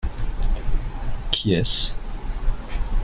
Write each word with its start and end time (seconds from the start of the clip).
Qui 1.29 1.53
est-ce? 1.53 1.93